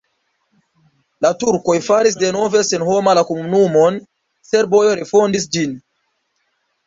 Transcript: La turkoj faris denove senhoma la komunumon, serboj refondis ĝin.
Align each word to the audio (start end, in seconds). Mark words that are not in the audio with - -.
La 1.25 1.29
turkoj 1.41 1.75
faris 1.87 2.15
denove 2.23 2.63
senhoma 2.69 3.13
la 3.19 3.23
komunumon, 3.27 3.99
serboj 4.53 4.81
refondis 5.01 5.45
ĝin. 5.57 5.77